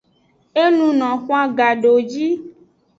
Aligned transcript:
E 0.63 0.65
luno 0.75 1.07
xwan 1.23 1.47
gadowoji. 1.57 2.27